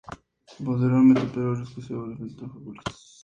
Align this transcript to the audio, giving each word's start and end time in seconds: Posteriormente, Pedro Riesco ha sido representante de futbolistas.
Posteriormente, 0.65 1.27
Pedro 1.27 1.53
Riesco 1.53 1.79
ha 1.79 1.83
sido 1.83 2.05
representante 2.07 2.45
de 2.47 2.51
futbolistas. 2.53 3.19